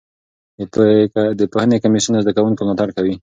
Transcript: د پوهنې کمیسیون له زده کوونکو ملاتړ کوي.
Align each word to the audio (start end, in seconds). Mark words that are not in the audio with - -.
د 1.39 1.41
پوهنې 1.51 1.77
کمیسیون 1.83 2.13
له 2.15 2.23
زده 2.25 2.33
کوونکو 2.37 2.61
ملاتړ 2.63 2.89
کوي. 2.97 3.15